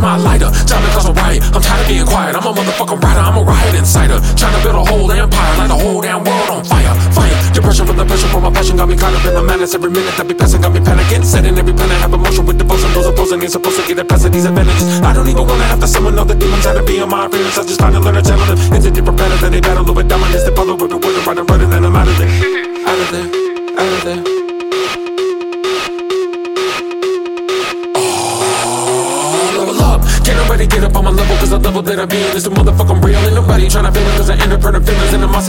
my 0.00 0.16
lighter? 0.16 0.50
Time 0.66 0.82
to 0.82 0.90
cause 0.90 1.08
a 1.08 1.12
riot. 1.12 1.42
I'm 1.54 1.62
tired 1.62 1.82
of 1.82 1.88
being 1.88 2.06
quiet. 2.06 2.34
I'm 2.34 2.46
a 2.46 2.52
motherfucking 2.52 3.00
rider. 3.00 3.20
I'm 3.20 3.36
a 3.38 3.42
riot 3.44 3.74
insider. 3.74 4.09
Madness. 9.60 9.74
Every 9.74 9.90
minute 9.90 10.16
that 10.16 10.26
be 10.26 10.34
passing. 10.34 10.62
Got 10.62 10.72
me 10.72 10.80
panicking. 10.80 11.24
Setting 11.24 11.56
every 11.58 11.72
plan 11.72 11.90
I 11.90 11.94
Have 12.00 12.12
emotion 12.12 12.46
with 12.46 12.58
devotion. 12.58 12.92
Those 12.92 13.06
opposing 13.06 13.42
ain't 13.42 13.52
supposed 13.52 13.80
to 13.80 13.86
get 13.86 13.98
it 13.98 14.08
past 14.08 14.30
these 14.32 14.44
advantages. 14.44 15.00
I 15.00 15.12
don't 15.12 15.28
even 15.28 15.46
wanna 15.46 15.64
have 15.64 15.80
to 15.80 15.88
summon 15.88 16.18
all 16.18 16.24
the 16.24 16.34
demons 16.34 16.66
out 16.66 16.76
of 16.76 16.86
being 16.86 17.08
my 17.08 17.28
feelings. 17.28 17.58
I 17.58 17.64
just 17.64 17.80
find 17.80 17.94
and 17.94 18.04
learn 18.04 18.14
to 18.14 18.22
channel 18.22 18.46
them. 18.46 18.58
It's 18.72 18.86
a 18.86 18.90
different 18.90 19.18
pattern 19.18 19.38
than 19.40 19.52
they 19.52 19.60
battle 19.60 19.88
over 19.90 20.02
dominance. 20.02 20.44
They 20.44 20.54
follow 20.54 20.76
with 20.76 20.90
the 20.90 20.96
word 20.96 21.16
and 21.16 21.26
running, 21.26 21.46
running, 21.46 21.72
and 21.72 21.86
I'm 21.86 21.96
out 21.96 22.08
of 22.08 22.16
there. 22.18 22.28
Out 22.88 22.98
of 22.98 23.10
there. 23.12 23.26
Out 23.80 23.92
of 23.96 24.02
there. 24.08 24.20
Oh, 27.96 29.54
level 29.58 29.80
up. 29.82 30.00
Can't 30.24 30.38
nobody 30.40 30.66
get 30.66 30.84
up 30.84 30.96
on 30.96 31.04
my 31.04 31.10
level, 31.10 31.36
cause 31.36 31.50
the 31.50 31.58
level 31.58 31.82
that 31.82 31.98
I'm 31.98 32.10
in 32.10 32.36
is 32.36 32.44
the 32.44 32.50
motherfucking 32.50 33.04
real. 33.04 33.18
Ain't 33.18 33.34
nobody 33.34 33.66
tryna 33.66 33.79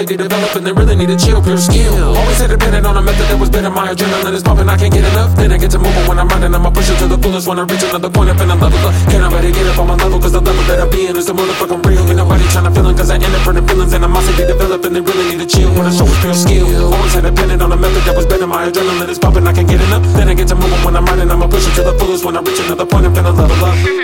feelings 0.07 0.17
the 0.17 0.35
my 0.35 0.41
developing. 0.41 0.63
They 0.63 0.71
really 0.73 0.95
need 0.95 1.09
to 1.09 1.17
chill, 1.17 1.41
pure 1.41 1.57
skill. 1.57 2.15
Always 2.15 2.39
had 2.39 2.49
dependent 2.49 2.85
on 2.85 2.97
a 2.97 3.01
method 3.01 3.27
that 3.29 3.39
was 3.39 3.49
better. 3.49 3.69
My 3.69 3.93
adrenaline 3.93 4.33
is 4.33 4.43
pumping, 4.43 4.69
I 4.69 4.77
can't 4.77 4.93
get 4.93 5.05
enough. 5.05 5.35
Then 5.35 5.51
I 5.51 5.57
get 5.57 5.71
to 5.71 5.79
moving 5.79 6.07
when 6.07 6.17
I'm 6.19 6.27
riding, 6.27 6.53
I'ma 6.53 6.71
push 6.71 6.89
it 6.89 6.97
to 6.99 7.07
the 7.07 7.17
fullest. 7.17 7.47
When 7.47 7.59
I 7.59 7.63
reach 7.63 7.83
another 7.83 8.09
point 8.09 8.29
up 8.29 8.39
and 8.39 8.51
I 8.51 8.55
level 8.55 8.79
up. 8.87 8.93
Can't 9.09 9.21
nobody 9.21 9.51
get 9.51 9.67
up 9.67 9.79
on 9.79 9.87
my 9.87 9.95
level, 9.95 10.19
cause 10.19 10.33
the 10.33 10.41
level 10.41 10.63
that 10.69 10.79
I'm 10.81 10.91
in 10.93 11.15
is 11.17 11.27
the 11.27 11.33
motherfucking 11.33 11.85
real. 11.85 12.01
Ain't 12.07 12.17
nobody 12.17 12.43
tryna 12.49 12.73
feel 12.73 12.87
it, 12.89 12.97
cause 12.97 13.09
I 13.09 13.15
independent 13.15 13.69
feelings 13.69 13.93
in 13.93 14.01
the 14.01 14.07
my 14.07 14.21
city 14.23 14.45
developing. 14.47 14.93
They 14.93 15.01
really 15.01 15.25
need 15.35 15.41
to 15.43 15.47
chill 15.47 15.69
when 15.77 15.85
I 15.85 15.91
show 15.91 16.07
pure 16.21 16.33
skill. 16.33 16.93
Always 16.93 17.13
had 17.13 17.23
dependent 17.23 17.61
on 17.61 17.71
a 17.71 17.77
method 17.77 18.03
that 18.09 18.15
was 18.15 18.25
better. 18.25 18.47
My 18.47 18.69
adrenaline 18.69 19.09
is 19.09 19.19
pumping, 19.19 19.45
I 19.45 19.53
can't 19.53 19.67
get 19.67 19.81
enough. 19.81 20.03
Then 20.17 20.29
I 20.29 20.33
get 20.33 20.47
to 20.49 20.55
moving 20.55 20.81
when 20.83 20.95
I'm 20.95 21.05
riding, 21.05 21.29
I'ma 21.29 21.47
push 21.47 21.67
it 21.67 21.75
to 21.77 21.83
the 21.83 21.93
fullest. 21.99 22.25
When 22.25 22.35
I 22.37 22.41
reach 22.41 22.59
another 22.59 22.85
point 22.85 23.05
up 23.05 23.17
and 23.17 23.27
I 23.27 23.31
level 23.31 23.65
up. 23.65 24.00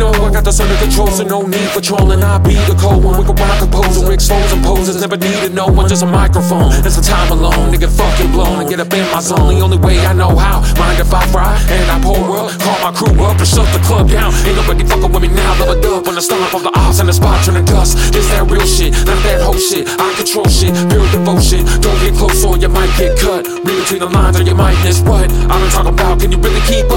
3.0, 0.00 0.28
I 0.28 0.32
got 0.32 0.44
this 0.44 0.60
under 0.60 0.76
control, 0.76 1.08
so 1.08 1.24
no 1.24 1.42
need 1.42 1.68
for 1.70 1.80
trolling. 1.80 2.22
I 2.24 2.38
be 2.38 2.54
the 2.64 2.76
cold 2.80 3.04
one, 3.04 3.18
wicked 3.18 3.38
rock 3.38 3.58
composer, 3.60 4.12
expose 4.12 4.52
and 4.52 4.64
poses. 4.64 5.00
Never 5.00 5.16
needed 5.16 5.54
no 5.54 5.66
one, 5.66 5.88
just 5.88 6.02
a 6.02 6.06
microphone. 6.06 6.72
It's 6.84 6.96
a 6.96 7.02
time 7.02 7.30
alone, 7.30 7.72
nigga 7.72 7.88
fucking 7.88 8.32
blown 8.32 8.60
and 8.60 8.68
get 8.68 8.80
up 8.80 8.92
in 8.92 9.04
my 9.12 9.20
zone. 9.20 9.54
The 9.54 9.60
only 9.60 9.78
way 9.78 10.00
I 10.00 10.12
know 10.12 10.34
how, 10.36 10.60
mind 10.80 11.00
if 11.00 11.12
I 11.12 11.26
fry 11.28 11.52
and 11.68 11.90
I 11.90 12.00
pour 12.00 12.16
up, 12.16 12.56
call 12.60 12.78
my 12.80 12.92
crew 12.96 13.12
up 13.24 13.36
and 13.38 13.46
shut 13.46 13.68
the 13.72 13.80
club 13.84 14.08
down. 14.08 14.32
Ain't 14.48 14.56
nobody 14.56 14.84
fucking 14.84 15.12
with 15.12 15.22
me 15.22 15.28
now, 15.28 15.58
love 15.60 15.76
a 15.76 15.80
dub 15.80 16.06
when 16.06 16.16
I 16.16 16.20
stomp 16.20 16.54
of 16.54 16.62
the 16.62 16.72
odds 16.74 17.00
and 17.00 17.08
the 17.08 17.12
spot 17.12 17.44
turn 17.44 17.54
to 17.54 17.62
dust. 17.62 17.96
This 18.12 18.26
that 18.32 18.48
real 18.50 18.64
shit, 18.64 18.92
not 19.04 19.20
that 19.28 19.40
whole 19.44 19.60
shit. 19.60 19.88
I 20.00 20.14
control 20.16 20.48
shit, 20.48 20.72
pure 20.88 21.04
devotion. 21.12 21.66
Don't 21.84 21.98
get 22.00 22.14
close 22.16 22.44
or 22.44 22.56
you 22.56 22.68
might 22.68 22.90
get 22.96 23.18
cut. 23.20 23.46
Read 23.64 23.84
between 23.84 24.00
the 24.00 24.08
lines 24.08 24.40
or 24.40 24.44
you 24.44 24.54
might 24.54 24.78
miss 24.82 25.00
what 25.02 25.28
I've 25.50 25.60
been 25.60 25.70
talking 25.70 25.92
about. 25.92 26.20
Can 26.20 26.32
you 26.32 26.38
really 26.38 26.62
keep 26.64 26.88